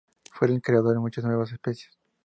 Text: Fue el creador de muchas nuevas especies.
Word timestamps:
Fue 0.31 0.47
el 0.47 0.63
creador 0.63 0.93
de 0.95 0.99
muchas 0.99 1.23
nuevas 1.25 1.51
especies. 1.51 1.91